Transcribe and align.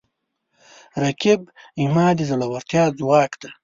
رقیب 1.03 1.41
زما 1.87 2.07
د 2.17 2.19
زړورتیا 2.29 2.83
ځواک 2.99 3.31
دی 3.41 3.49